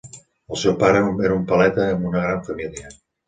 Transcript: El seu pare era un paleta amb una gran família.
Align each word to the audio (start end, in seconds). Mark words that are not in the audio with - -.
El 0.53 0.57
seu 0.61 0.73
pare 0.83 1.03
era 1.27 1.35
un 1.35 1.45
paleta 1.53 1.85
amb 1.91 2.09
una 2.13 2.25
gran 2.25 2.43
família. 2.51 2.91